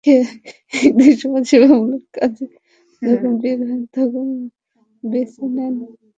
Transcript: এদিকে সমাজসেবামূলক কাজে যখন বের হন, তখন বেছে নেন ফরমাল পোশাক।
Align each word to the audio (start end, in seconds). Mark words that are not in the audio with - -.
এদিকে 0.05 1.13
সমাজসেবামূলক 1.15 2.03
কাজে 2.13 2.45
যখন 3.01 3.31
বের 3.41 3.59
হন, 3.61 3.81
তখন 3.95 4.27
বেছে 5.03 5.43
নেন 5.47 5.75
ফরমাল 5.75 5.91
পোশাক। 5.91 6.09